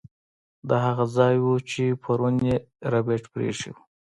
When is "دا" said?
0.69-0.77